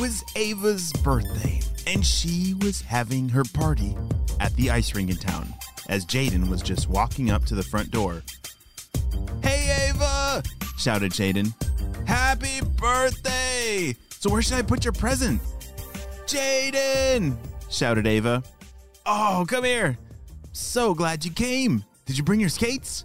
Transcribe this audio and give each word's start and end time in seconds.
Was 0.00 0.24
Ava's 0.34 0.94
birthday, 1.04 1.60
and 1.86 2.04
she 2.06 2.54
was 2.62 2.80
having 2.80 3.28
her 3.28 3.44
party 3.52 3.94
at 4.40 4.54
the 4.56 4.70
ice 4.70 4.94
rink 4.94 5.10
in 5.10 5.16
town 5.16 5.52
as 5.90 6.06
Jaden 6.06 6.48
was 6.48 6.62
just 6.62 6.88
walking 6.88 7.30
up 7.30 7.44
to 7.44 7.54
the 7.54 7.62
front 7.62 7.90
door. 7.90 8.22
Hey, 9.42 9.90
Ava! 9.90 10.42
shouted 10.78 11.12
Jaden. 11.12 11.52
Happy 12.08 12.62
birthday! 12.78 13.94
So, 14.08 14.30
where 14.30 14.40
should 14.40 14.54
I 14.56 14.62
put 14.62 14.86
your 14.86 14.94
present? 14.94 15.42
Jaden! 16.24 17.36
shouted 17.68 18.06
Ava. 18.06 18.42
Oh, 19.04 19.44
come 19.46 19.64
here. 19.64 19.98
So 20.52 20.94
glad 20.94 21.26
you 21.26 21.30
came. 21.30 21.84
Did 22.06 22.16
you 22.16 22.24
bring 22.24 22.40
your 22.40 22.48
skates? 22.48 23.04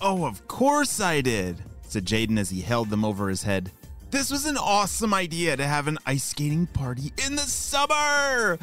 Oh, 0.00 0.24
of 0.24 0.46
course 0.46 1.00
I 1.00 1.20
did, 1.20 1.64
said 1.82 2.04
Jaden 2.04 2.38
as 2.38 2.50
he 2.50 2.60
held 2.60 2.90
them 2.90 3.04
over 3.04 3.28
his 3.28 3.42
head. 3.42 3.72
This 4.12 4.30
was 4.30 4.44
an 4.44 4.58
awesome 4.58 5.14
idea 5.14 5.56
to 5.56 5.66
have 5.66 5.88
an 5.88 5.96
ice 6.04 6.24
skating 6.24 6.66
party 6.66 7.14
in 7.24 7.34
the 7.34 7.40
summer. 7.40 8.58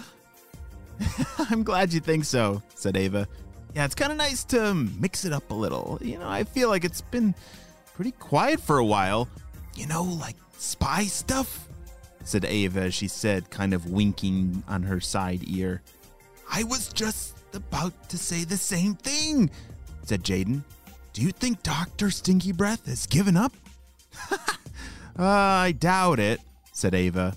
I'm 1.49 1.63
glad 1.63 1.91
you 1.91 1.99
think 1.99 2.25
so, 2.25 2.61
said 2.75 2.95
Ava. 2.95 3.27
Yeah, 3.73 3.85
it's 3.85 3.95
kind 3.95 4.11
of 4.11 4.19
nice 4.19 4.43
to 4.45 4.75
mix 4.75 5.25
it 5.25 5.33
up 5.33 5.49
a 5.49 5.55
little. 5.55 5.97
You 6.03 6.19
know, 6.19 6.29
I 6.29 6.43
feel 6.43 6.69
like 6.69 6.85
it's 6.85 7.01
been 7.01 7.33
pretty 7.95 8.11
quiet 8.11 8.59
for 8.59 8.77
a 8.77 8.85
while. 8.85 9.27
You 9.75 9.87
know, 9.87 10.03
like 10.03 10.35
spy 10.59 11.05
stuff, 11.05 11.67
said 12.23 12.45
Ava 12.45 12.81
as 12.81 12.93
she 12.93 13.07
said, 13.07 13.49
kind 13.49 13.73
of 13.73 13.89
winking 13.89 14.61
on 14.67 14.83
her 14.83 14.99
side 14.99 15.41
ear. 15.47 15.81
I 16.51 16.63
was 16.63 16.89
just 16.93 17.35
about 17.53 18.07
to 18.09 18.19
say 18.19 18.43
the 18.43 18.55
same 18.55 18.93
thing, 18.93 19.49
said 20.03 20.23
Jaden. 20.23 20.63
Do 21.13 21.23
you 21.23 21.31
think 21.31 21.63
Dr. 21.63 22.11
Stinky 22.11 22.51
Breath 22.51 22.85
has 22.85 23.07
given 23.07 23.35
up? 23.35 23.53
Uh, 25.19 25.25
I 25.25 25.73
doubt 25.73 26.21
it, 26.21 26.39
said 26.71 26.95
Ava. 26.95 27.35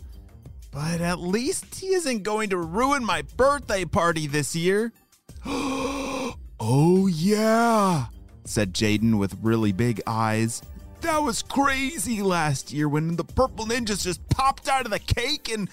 But 0.71 1.01
at 1.01 1.19
least 1.19 1.75
he 1.75 1.95
isn't 1.95 2.23
going 2.23 2.51
to 2.51 2.57
ruin 2.57 3.05
my 3.05 3.23
birthday 3.37 3.85
party 3.85 4.29
this 4.29 4.55
year. 4.55 4.93
oh, 5.45 7.09
yeah, 7.13 8.07
said 8.45 8.73
Jaden 8.73 9.19
with 9.19 9.37
really 9.43 9.73
big 9.73 10.01
eyes. 10.07 10.63
That 11.01 11.19
was 11.19 11.43
crazy 11.43 12.23
last 12.23 12.73
year 12.73 12.89
when 12.89 13.17
the 13.17 13.25
purple 13.25 13.67
ninjas 13.67 14.05
just 14.05 14.27
popped 14.29 14.69
out 14.69 14.85
of 14.85 14.93
the 14.93 15.01
cake 15.01 15.51
and. 15.51 15.69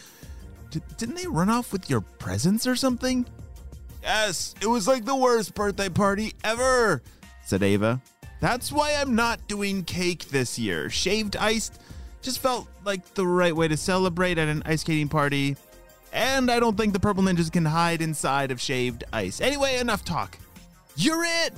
D- 0.71 0.81
didn't 0.97 1.15
they 1.15 1.27
run 1.27 1.49
off 1.49 1.71
with 1.71 1.89
your 1.89 2.01
presents 2.01 2.65
or 2.65 2.75
something? 2.75 3.25
Yes, 4.01 4.55
it 4.61 4.67
was 4.67 4.87
like 4.87 5.05
the 5.05 5.15
worst 5.15 5.53
birthday 5.53 5.89
party 5.89 6.33
ever, 6.43 7.03
said 7.43 7.61
Ava. 7.61 8.01
That's 8.39 8.71
why 8.71 8.95
I'm 8.95 9.15
not 9.15 9.47
doing 9.47 9.83
cake 9.83 10.29
this 10.29 10.57
year. 10.57 10.89
Shaved 10.89 11.35
ice 11.35 11.71
just 12.21 12.39
felt 12.39 12.67
like 12.85 13.13
the 13.13 13.25
right 13.25 13.55
way 13.55 13.67
to 13.67 13.77
celebrate 13.77 14.37
at 14.37 14.47
an 14.47 14.63
ice 14.65 14.81
skating 14.81 15.09
party. 15.09 15.55
And 16.11 16.49
I 16.49 16.59
don't 16.59 16.75
think 16.75 16.93
the 16.93 16.99
purple 16.99 17.23
ninjas 17.23 17.51
can 17.51 17.65
hide 17.65 18.01
inside 18.01 18.51
of 18.51 18.59
shaved 18.59 19.03
ice. 19.13 19.41
Anyway, 19.41 19.77
enough 19.77 20.03
talk. 20.03 20.37
You're 20.95 21.23
it! 21.23 21.53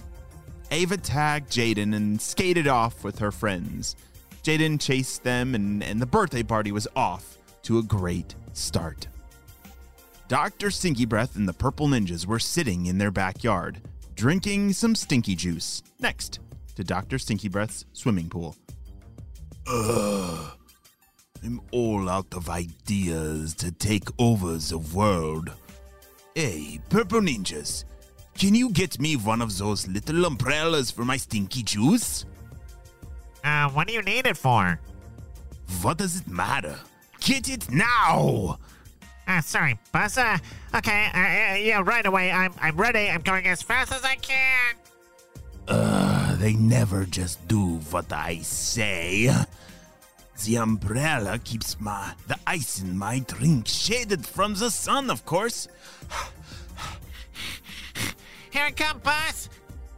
Ava 0.72 0.98
tagged 0.98 1.52
Jaden 1.52 1.96
and 1.96 2.22
skated 2.22 2.68
off 2.68 3.04
with 3.04 3.20
her 3.20 3.32
friends. 3.32 3.96
Jaden 4.44 4.80
chased 4.80 5.24
them, 5.24 5.54
and, 5.56 5.84
and 5.84 6.02
the 6.02 6.06
birthday 6.06 6.44
party 6.44 6.72
was 6.72 6.88
off 6.96 7.38
to 7.64 7.78
a 7.78 7.84
great 7.84 8.36
start. 8.54 9.08
Dr. 10.28 10.72
Stinky 10.72 11.06
Breath 11.06 11.36
and 11.36 11.48
the 11.48 11.54
Purple 11.54 11.88
Ninjas 11.88 12.26
were 12.26 12.40
sitting 12.40 12.86
in 12.86 12.98
their 12.98 13.12
backyard, 13.12 13.82
drinking 14.16 14.74
some 14.74 14.96
stinky 14.96 15.36
juice, 15.36 15.84
next 16.00 16.40
to 16.76 16.84
Dr. 16.84 17.20
Stinky 17.20 17.50
Breath's 17.50 17.86
swimming 17.92 18.30
pool. 18.30 18.56
Ugh. 19.68 20.58
I'm 21.44 21.60
all 21.72 22.08
out 22.08 22.34
of 22.34 22.50
ideas 22.50 23.56
to 23.56 23.72
take 23.72 24.08
over 24.20 24.58
the 24.58 24.78
world. 24.78 25.52
Hey, 26.36 26.80
Purple 26.90 27.22
Ninjas, 27.22 27.84
can 28.38 28.54
you 28.54 28.70
get 28.70 29.00
me 29.00 29.16
one 29.16 29.42
of 29.42 29.58
those 29.58 29.88
little 29.88 30.26
umbrellas 30.26 30.92
for 30.92 31.04
my 31.04 31.18
stinky 31.18 31.64
juice? 31.64 32.26
Uh, 33.44 33.70
what 33.72 33.88
do 33.88 33.94
you 33.94 34.04
need 34.04 34.28
it 34.28 34.38
for? 34.38 34.80
What 35.82 35.98
does 35.98 36.22
it 36.22 36.28
matter? 36.28 36.78
Get 37.20 37.50
it 37.50 37.72
now! 37.72 38.60
Uh, 39.28 39.42
sorry, 39.42 39.80
boss. 39.92 40.18
Uh, 40.18 40.38
okay, 40.76 41.08
uh, 41.14 41.18
uh, 41.18 41.56
yeah, 41.56 41.82
right 41.84 42.06
away. 42.06 42.32
I'm, 42.32 42.54
I'm 42.60 42.78
ready. 42.78 43.10
I'm 43.10 43.22
going 43.22 43.48
as 43.48 43.62
fast 43.62 43.92
as 43.92 44.04
I 44.04 44.16
can. 44.16 44.76
Uh, 45.68 46.36
they 46.36 46.54
never 46.54 47.06
just 47.06 47.48
do 47.48 47.78
what 47.90 48.12
I 48.12 48.40
say. 48.40 49.34
The 50.46 50.58
umbrella 50.58 51.38
keeps 51.38 51.80
my 51.80 52.16
the 52.28 52.38
ice 52.48 52.82
in 52.82 52.98
my 52.98 53.20
drink 53.20 53.68
shaded 53.68 54.26
from 54.26 54.56
the 54.56 54.72
sun, 54.72 55.12
of 55.12 55.24
course. 55.24 55.68
Here 58.52 58.66
it 58.66 58.76
comes, 58.76 59.02
boss. 59.02 59.50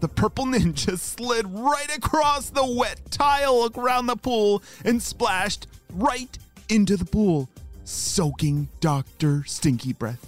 The 0.00 0.08
purple 0.08 0.44
ninja 0.44 0.98
slid 0.98 1.46
right 1.48 1.96
across 1.96 2.50
the 2.50 2.66
wet 2.66 3.00
tile 3.10 3.70
around 3.74 4.06
the 4.06 4.16
pool 4.16 4.62
and 4.84 5.02
splashed 5.02 5.66
right 5.94 6.36
into 6.68 6.98
the 6.98 7.06
pool, 7.06 7.48
soaking 7.84 8.68
Dr. 8.80 9.44
Stinky 9.46 9.94
Breath. 9.94 10.26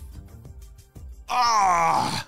Ah! 1.28 2.26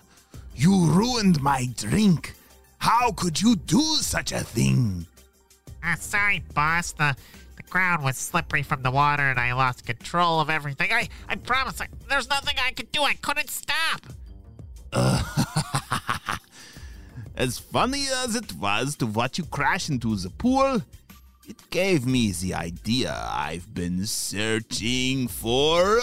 You 0.54 0.86
ruined 0.86 1.42
my 1.42 1.70
drink. 1.74 2.34
How 2.78 3.12
could 3.12 3.40
you 3.40 3.56
do 3.56 3.80
such 3.96 4.32
a 4.32 4.40
thing? 4.40 5.06
Uh, 5.82 5.96
sorry, 5.96 6.42
boss. 6.54 6.92
The 6.92 7.16
the 7.56 7.62
ground 7.64 8.04
was 8.04 8.16
slippery 8.16 8.62
from 8.62 8.82
the 8.82 8.90
water, 8.90 9.22
and 9.22 9.38
I 9.38 9.52
lost 9.54 9.86
control 9.86 10.40
of 10.40 10.50
everything. 10.50 10.92
I 10.92 11.08
I 11.28 11.36
promise. 11.36 11.80
I, 11.80 11.88
there's 12.08 12.28
nothing 12.28 12.56
I 12.58 12.72
could 12.72 12.92
do. 12.92 13.02
I 13.02 13.14
couldn't 13.14 13.50
stop. 13.50 14.02
As 17.36 17.58
funny 17.58 18.06
as 18.24 18.34
it 18.34 18.54
was 18.54 18.96
to 18.96 19.06
watch 19.06 19.36
you 19.36 19.44
crash 19.44 19.90
into 19.90 20.16
the 20.16 20.30
pool, 20.30 20.80
it 21.46 21.70
gave 21.70 22.06
me 22.06 22.32
the 22.32 22.54
idea 22.54 23.14
I've 23.14 23.74
been 23.74 24.06
searching 24.06 25.28
for. 25.28 26.00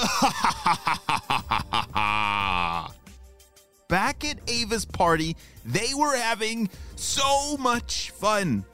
Back 3.88 4.26
at 4.26 4.38
Ava's 4.50 4.86
party, 4.86 5.36
they 5.66 5.94
were 5.96 6.16
having 6.16 6.70
so 6.96 7.58
much 7.58 8.12
fun. 8.12 8.66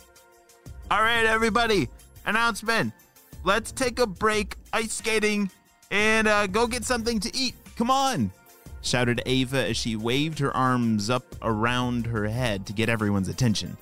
All 0.92 1.02
right, 1.02 1.26
everybody, 1.26 1.90
announcement. 2.26 2.94
Let's 3.44 3.72
take 3.72 4.00
a 4.00 4.08
break 4.08 4.56
ice 4.74 4.94
skating 4.94 5.50
and 5.92 6.28
uh, 6.28 6.48
go 6.48 6.68
get 6.68 6.86
something 6.86 7.20
to 7.22 7.36
eat. 7.36 7.56
Come 7.76 7.90
on, 7.90 8.32
shouted 8.82 9.22
Ava 9.26 9.70
as 9.70 9.78
she 9.78 9.96
waved 9.96 10.40
her 10.40 10.56
arms 10.56 11.10
up 11.10 11.24
around 11.42 12.06
her 12.06 12.28
head 12.28 12.66
to 12.68 12.74
get 12.74 12.90
everyone's 12.90 13.30
attention. 13.30 13.78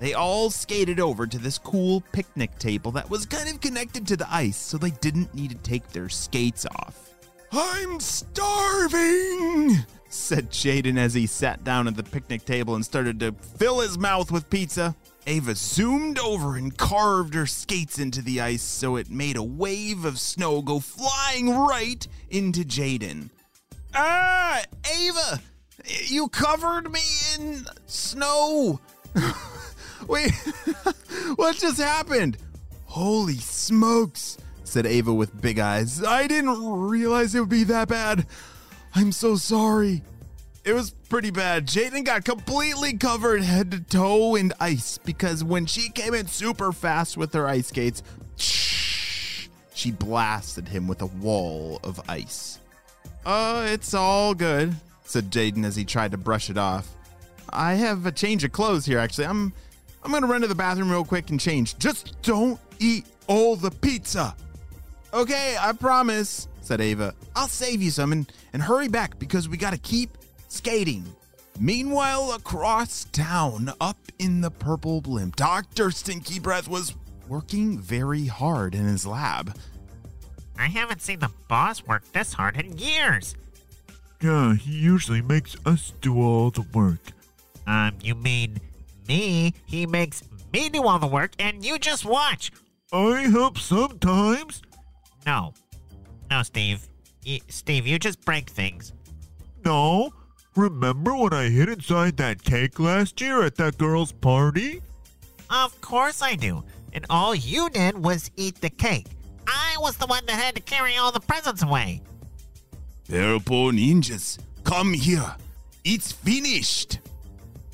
They 0.00 0.14
all 0.14 0.50
skated 0.50 0.98
over 0.98 1.28
to 1.28 1.38
this 1.38 1.58
cool 1.58 2.02
picnic 2.12 2.58
table 2.58 2.90
that 2.92 3.08
was 3.08 3.24
kind 3.24 3.48
of 3.48 3.60
connected 3.60 4.06
to 4.08 4.16
the 4.16 4.26
ice, 4.34 4.56
so 4.56 4.76
they 4.76 4.90
didn't 4.90 5.32
need 5.32 5.50
to 5.50 5.56
take 5.58 5.86
their 5.88 6.08
skates 6.08 6.66
off. 6.66 7.14
I'm 7.52 8.00
starving, 8.00 9.76
said 10.12 10.50
Jaden 10.50 10.98
as 10.98 11.14
he 11.14 11.26
sat 11.26 11.64
down 11.64 11.88
at 11.88 11.96
the 11.96 12.02
picnic 12.02 12.44
table 12.44 12.74
and 12.74 12.84
started 12.84 13.20
to 13.20 13.32
fill 13.32 13.80
his 13.80 13.98
mouth 13.98 14.30
with 14.30 14.50
pizza. 14.50 14.94
Ava 15.26 15.54
zoomed 15.54 16.18
over 16.18 16.56
and 16.56 16.76
carved 16.76 17.34
her 17.34 17.46
skates 17.46 17.98
into 17.98 18.22
the 18.22 18.40
ice 18.40 18.62
so 18.62 18.96
it 18.96 19.10
made 19.10 19.36
a 19.36 19.42
wave 19.42 20.04
of 20.04 20.18
snow 20.18 20.60
go 20.62 20.80
flying 20.80 21.50
right 21.50 22.06
into 22.30 22.60
Jaden. 22.60 23.30
Ah, 23.94 24.62
Ava, 24.84 25.40
you 26.06 26.28
covered 26.28 26.90
me 26.90 27.00
in 27.38 27.66
snow. 27.86 28.80
Wait, 30.08 30.32
what 31.36 31.56
just 31.56 31.80
happened? 31.80 32.36
Holy 32.86 33.36
smokes, 33.36 34.36
said 34.64 34.86
Ava 34.86 35.14
with 35.14 35.40
big 35.40 35.58
eyes. 35.58 36.02
I 36.02 36.26
didn't 36.26 36.62
realize 36.64 37.34
it 37.34 37.40
would 37.40 37.48
be 37.48 37.64
that 37.64 37.88
bad. 37.88 38.26
I'm 38.94 39.12
so 39.12 39.36
sorry. 39.36 40.02
it 40.64 40.74
was 40.74 40.90
pretty 41.08 41.30
bad. 41.30 41.66
Jaden 41.66 42.04
got 42.04 42.24
completely 42.24 42.96
covered 42.96 43.42
head 43.42 43.70
to 43.72 43.80
toe 43.80 44.34
in 44.36 44.52
ice 44.60 44.98
because 44.98 45.42
when 45.42 45.66
she 45.66 45.88
came 45.90 46.14
in 46.14 46.26
super 46.26 46.72
fast 46.72 47.16
with 47.16 47.32
her 47.34 47.48
ice 47.48 47.68
skates, 47.68 48.02
she 48.36 49.90
blasted 49.90 50.68
him 50.68 50.86
with 50.86 51.02
a 51.02 51.06
wall 51.06 51.80
of 51.82 52.00
ice. 52.08 52.60
Uh, 53.24 53.66
it's 53.68 53.94
all 53.94 54.34
good, 54.34 54.74
said 55.04 55.30
Jaden 55.30 55.64
as 55.64 55.74
he 55.76 55.84
tried 55.84 56.10
to 56.12 56.18
brush 56.18 56.50
it 56.50 56.58
off. 56.58 56.88
I 57.50 57.74
have 57.74 58.06
a 58.06 58.12
change 58.12 58.44
of 58.44 58.52
clothes 58.52 58.84
here, 58.86 58.98
actually. 58.98 59.26
I'm 59.26 59.52
I'm 60.04 60.10
gonna 60.10 60.26
run 60.26 60.40
to 60.40 60.46
the 60.46 60.54
bathroom 60.54 60.90
real 60.90 61.04
quick 61.04 61.30
and 61.30 61.38
change. 61.38 61.78
Just 61.78 62.20
don't 62.22 62.58
eat 62.78 63.06
all 63.26 63.56
the 63.56 63.70
pizza. 63.70 64.34
Okay, 65.14 65.56
I 65.60 65.72
promise, 65.72 66.48
said 66.62 66.80
Ava. 66.80 67.14
I'll 67.36 67.48
save 67.48 67.82
you 67.82 67.90
some 67.90 68.12
and, 68.12 68.32
and 68.52 68.62
hurry 68.62 68.88
back 68.88 69.18
because 69.18 69.48
we 69.48 69.56
gotta 69.56 69.78
keep 69.78 70.16
skating. 70.48 71.04
Meanwhile, 71.60 72.32
across 72.32 73.04
town, 73.12 73.72
up 73.80 73.98
in 74.18 74.40
the 74.40 74.50
purple 74.50 75.00
blimp, 75.00 75.36
Dr. 75.36 75.90
Stinky 75.90 76.40
Breath 76.40 76.68
was 76.68 76.94
working 77.28 77.78
very 77.78 78.26
hard 78.26 78.74
in 78.74 78.84
his 78.86 79.06
lab. 79.06 79.56
I 80.58 80.66
haven't 80.66 81.02
seen 81.02 81.18
the 81.18 81.30
boss 81.48 81.86
work 81.86 82.10
this 82.12 82.32
hard 82.32 82.56
in 82.56 82.78
years. 82.78 83.34
Yeah, 84.20 84.54
he 84.54 84.72
usually 84.72 85.22
makes 85.22 85.56
us 85.66 85.92
do 86.00 86.20
all 86.20 86.50
the 86.50 86.62
work. 86.72 87.00
Um, 87.66 87.94
you 88.02 88.14
mean 88.14 88.60
me? 89.08 89.54
He 89.66 89.86
makes 89.86 90.22
me 90.52 90.68
do 90.68 90.84
all 90.84 90.98
the 90.98 91.06
work 91.06 91.32
and 91.38 91.64
you 91.64 91.78
just 91.78 92.04
watch. 92.04 92.50
I 92.92 93.22
help 93.22 93.58
sometimes. 93.58 94.62
No. 95.26 95.54
No, 96.32 96.42
Steve. 96.42 96.88
Y- 97.26 97.42
Steve, 97.50 97.86
you 97.86 97.98
just 97.98 98.24
break 98.24 98.48
things. 98.48 98.94
No. 99.66 100.14
Remember 100.56 101.14
when 101.14 101.34
I 101.34 101.50
hid 101.50 101.68
inside 101.68 102.16
that 102.16 102.42
cake 102.42 102.80
last 102.80 103.20
year 103.20 103.42
at 103.42 103.56
that 103.56 103.76
girl's 103.76 104.12
party? 104.12 104.80
Of 105.50 105.78
course 105.82 106.22
I 106.22 106.36
do. 106.36 106.64
And 106.94 107.04
all 107.10 107.34
you 107.34 107.68
did 107.68 107.98
was 108.02 108.30
eat 108.36 108.62
the 108.62 108.70
cake. 108.70 109.08
I 109.46 109.76
was 109.78 109.98
the 109.98 110.06
one 110.06 110.24
that 110.24 110.40
had 110.40 110.54
to 110.54 110.62
carry 110.62 110.96
all 110.96 111.12
the 111.12 111.20
presents 111.20 111.62
away. 111.62 112.00
Purple 113.10 113.70
ninjas, 113.70 114.38
come 114.64 114.94
here. 114.94 115.36
It's 115.84 116.12
finished. 116.12 117.00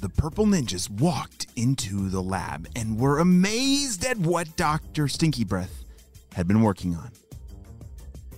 The 0.01 0.09
purple 0.09 0.47
ninjas 0.47 0.91
walked 0.91 1.47
into 1.55 2.09
the 2.09 2.23
lab 2.23 2.67
and 2.75 2.99
were 2.99 3.21
amazed 3.21 4.05
at 4.05 4.19
what 4.19 4.57
Dr. 4.57 5.07
Stinky 5.07 5.45
Breath 5.45 5.85
had 6.33 6.49
been 6.49 6.61
working 6.61 6.97
on. 6.97 7.13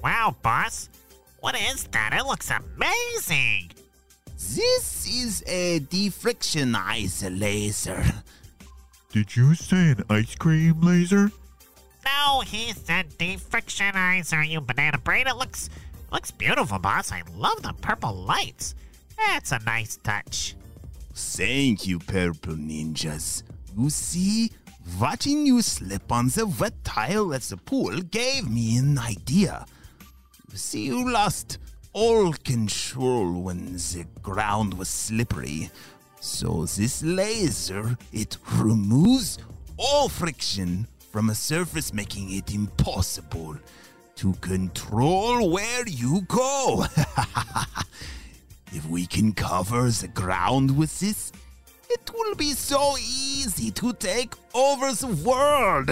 Wow, 0.02 0.36
boss. 0.42 0.88
What 1.40 1.56
is 1.58 1.84
that? 1.92 2.12
It 2.12 2.24
looks 2.26 2.50
amazing. 2.50 3.72
This 4.34 5.06
is 5.06 5.42
a 5.46 5.80
defrictionizer 5.80 7.38
laser. 7.38 8.04
Did 9.12 9.36
you 9.36 9.54
say 9.54 9.90
an 9.90 10.04
ice 10.08 10.34
cream 10.34 10.80
laser? 10.80 11.30
No, 12.04 12.40
he 12.40 12.72
said 12.72 13.10
defrictionizer, 13.18 14.48
you 14.48 14.60
banana 14.60 14.98
brain. 14.98 15.26
It 15.26 15.36
looks 15.36 15.68
looks 16.10 16.30
beautiful, 16.30 16.78
boss. 16.78 17.12
I 17.12 17.22
love 17.36 17.62
the 17.62 17.72
purple 17.80 18.14
lights. 18.14 18.74
That's 19.16 19.52
a 19.52 19.58
nice 19.60 19.98
touch. 20.02 20.54
Thank 21.14 21.86
you, 21.86 21.98
Purple 21.98 22.54
Ninjas. 22.54 23.42
You 23.76 23.90
see, 23.90 24.50
watching 24.98 25.46
you 25.46 25.60
slip 25.60 26.10
on 26.10 26.28
the 26.28 26.46
wet 26.46 26.82
tile 26.84 27.34
at 27.34 27.42
the 27.42 27.56
pool 27.56 28.00
gave 28.00 28.48
me 28.48 28.78
an 28.78 28.98
idea. 28.98 29.66
See, 30.54 30.86
you 30.86 31.10
lost 31.10 31.58
all 31.92 32.32
control 32.32 33.42
when 33.42 33.72
the 33.72 34.06
ground 34.22 34.74
was 34.74 34.88
slippery. 34.88 35.70
So 36.20 36.66
this 36.66 37.02
laser, 37.02 37.96
it 38.12 38.36
removes 38.54 39.38
all 39.76 40.08
friction 40.08 40.86
from 41.10 41.30
a 41.30 41.34
surface, 41.34 41.92
making 41.92 42.32
it 42.32 42.52
impossible 42.54 43.56
to 44.16 44.32
control 44.34 45.50
where 45.50 45.88
you 45.88 46.22
go. 46.28 46.84
if 48.72 48.86
we 48.88 49.06
can 49.06 49.32
cover 49.32 49.88
the 49.90 50.08
ground 50.08 50.76
with 50.76 51.00
this, 51.00 51.32
it 51.88 52.10
will 52.12 52.34
be 52.34 52.52
so 52.52 52.96
easy 52.98 53.70
to 53.72 53.92
take 53.94 54.34
over 54.54 54.92
the 54.92 55.08
world. 55.24 55.90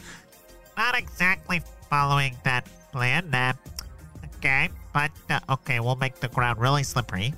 Not 0.76 0.96
exactly 0.96 1.62
following 1.90 2.36
that 2.44 2.66
plan. 2.90 3.34
Uh, 3.34 3.52
okay, 4.42 4.68
but 4.92 5.12
uh, 5.30 5.38
okay, 5.48 5.78
we'll 5.78 5.96
make 5.96 6.16
the 6.16 6.28
ground 6.28 6.58
really 6.58 6.82
slippery. 6.82 7.32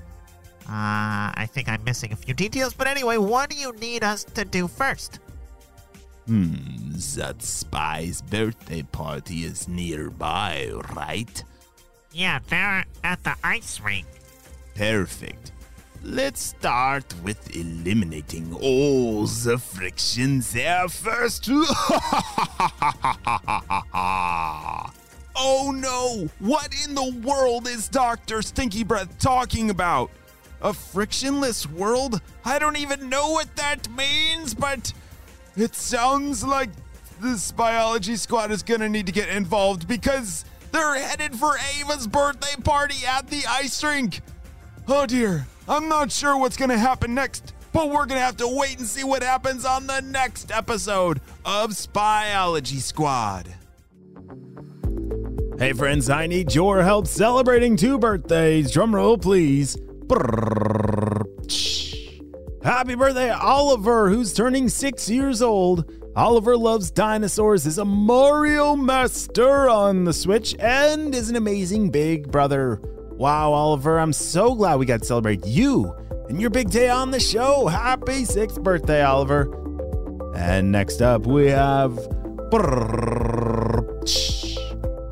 Uh, 0.67 1.29
I 1.37 1.47
think 1.53 1.69
I'm 1.69 1.85
missing 1.85 2.13
a 2.13 2.17
few 2.17 2.33
details, 2.33 2.73
but 2.73 2.87
anyway, 2.87 3.19
what 3.19 3.51
do 3.51 3.57
you 3.57 3.73
need 3.73 4.03
us 4.03 4.25
to 4.25 4.47
do 4.47 4.67
first? 4.67 5.21
Hmm, 6.27 6.55
that 7.17 7.43
spy's 7.43 8.23
birthday 8.23 8.83
party 8.83 9.45
is 9.45 9.69
nearby, 9.69 10.71
right? 10.95 11.45
Yeah, 12.13 12.39
they're 12.49 12.87
at 13.03 13.23
the 13.25 13.35
ice 13.45 13.79
rink. 13.81 14.07
Perfect. 14.75 15.53
Let's 16.03 16.43
start 16.43 17.15
with 17.23 17.55
eliminating 17.55 18.55
all 18.55 19.27
the 19.27 19.59
friction 19.59 20.41
there 20.53 20.89
first. 20.89 21.51
What 26.39 26.75
in 26.87 26.95
the 26.95 27.15
world 27.25 27.67
is 27.67 27.89
Dr. 27.89 28.43
Stinky 28.43 28.85
Breath 28.85 29.19
talking 29.19 29.71
about? 29.71 30.11
A 30.61 30.73
frictionless 30.73 31.69
world? 31.69 32.21
I 32.45 32.59
don't 32.59 32.77
even 32.77 33.09
know 33.09 33.31
what 33.31 33.55
that 33.57 33.89
means, 33.91 34.55
but 34.55 34.93
it 35.57 35.75
sounds 35.75 36.45
like 36.45 36.71
this 37.21 37.51
Spyology 37.51 38.19
Squad 38.19 38.51
is 38.51 38.63
gonna 38.63 38.89
need 38.89 39.07
to 39.07 39.13
get 39.13 39.29
involved 39.29 39.89
because 39.89 40.45
they're 40.73 40.95
headed 40.95 41.35
for 41.37 41.57
Ava's 41.81 42.07
birthday 42.07 42.61
party 42.63 43.07
at 43.07 43.29
the 43.29 43.43
ice 43.49 43.83
rink. 43.83 44.21
Oh 44.87 45.07
dear, 45.07 45.47
I'm 45.67 45.89
not 45.89 46.13
sure 46.13 46.37
what's 46.37 46.57
gonna 46.57 46.79
happen 46.79 47.15
next, 47.15 47.55
but 47.73 47.91
we're 47.91 48.07
gonna 48.07 48.21
have 48.21 48.37
to 48.39 48.49
wait 48.49 48.79
and 48.79 48.87
see 48.87 49.05
what 49.05 49.23
happens 49.23 49.65
on 49.65 49.87
the 49.87 50.01
next 50.01 50.51
episode 50.51 51.21
of 51.45 51.71
Spyology 51.71 52.81
Squad. 52.81 53.55
Hey 55.57 55.73
friends, 55.73 56.11
I 56.11 56.27
need 56.27 56.53
your 56.53 56.83
help 56.83 57.07
celebrating 57.07 57.77
two 57.77 57.97
birthdays. 57.97 58.73
Drumroll, 58.73 59.23
please. 59.23 59.77
Happy 62.65 62.97
birthday, 62.97 63.31
Oliver, 63.31 64.11
who's 64.11 64.35
turning 64.35 64.69
six 64.69 65.09
years 65.09 65.41
old. 65.41 65.89
Oliver 66.17 66.57
loves 66.57 66.91
dinosaurs, 66.91 67.67
is 67.67 67.79
a 67.79 67.85
Mario 67.85 68.75
master 68.75 69.69
on 69.69 70.03
the 70.03 70.13
Switch, 70.13 70.57
and 70.59 71.15
is 71.15 71.31
an 71.31 71.37
amazing 71.37 71.91
big 71.91 72.33
brother. 72.33 72.81
Wow, 73.13 73.53
Oliver, 73.53 74.01
I'm 74.01 74.13
so 74.13 74.57
glad 74.57 74.81
we 74.81 74.87
got 74.87 75.01
to 75.01 75.07
celebrate 75.07 75.47
you 75.47 75.95
and 76.29 76.41
your 76.41 76.51
big 76.51 76.71
day 76.71 76.89
on 76.89 77.13
the 77.13 77.21
show. 77.21 77.69
Happy 77.69 78.25
sixth 78.25 78.61
birthday, 78.61 79.03
Oliver. 79.03 79.49
And 80.35 80.73
next 80.73 81.01
up, 81.01 81.29
we 81.29 81.47
have. 81.47 81.97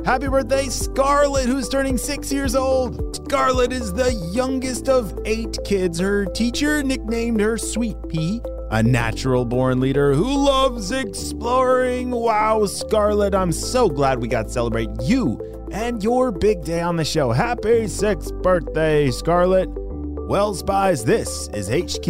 Happy 0.05 0.27
birthday, 0.27 0.69
Scarlett, 0.69 1.47
who's 1.47 1.69
turning 1.69 1.97
six 1.97 2.33
years 2.33 2.57
old. 2.57 3.15
Scarlett 3.15 3.73
is 3.73 3.93
the 3.93 4.13
youngest 4.33 4.89
of 4.89 5.17
eight 5.25 5.57
kids. 5.65 6.01
Her 6.01 6.25
teacher 6.25 6.83
nicknamed 6.83 7.41
her 7.41 7.57
Sweet 7.57 7.97
Pea, 8.09 8.41
a 8.73 8.83
natural 8.83 9.45
born 9.45 9.79
leader 9.79 10.13
who 10.13 10.45
loves 10.45 10.91
exploring. 10.91 12.11
Wow, 12.11 12.67
Scarlett, 12.67 13.33
I'm 13.33 13.53
so 13.53 13.89
glad 13.89 14.21
we 14.21 14.27
got 14.27 14.49
to 14.49 14.53
celebrate 14.53 14.91
you 15.03 15.69
and 15.71 16.03
your 16.03 16.33
big 16.33 16.65
day 16.65 16.81
on 16.81 16.97
the 16.97 17.05
show. 17.05 17.31
Happy 17.31 17.87
sixth 17.87 18.35
birthday, 18.43 19.09
Scarlett. 19.13 19.69
Well, 19.71 20.53
spies, 20.55 21.05
this 21.05 21.49
is 21.55 21.69
HQ. 21.69 22.09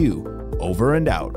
Over 0.61 0.95
and 0.95 1.09
out. 1.09 1.37